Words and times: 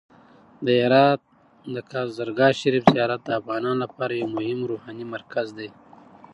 د 0.65 0.67
هرات 0.83 1.21
د 1.73 1.75
کازرګاه 1.91 2.57
شریف 2.61 2.83
زیارت 2.95 3.21
د 3.25 3.29
افغانانو 3.39 3.81
لپاره 3.85 4.13
یو 4.15 4.27
مهم 4.37 4.59
روحاني 4.71 5.05
مرکز 5.15 5.47
دی. 5.57 5.69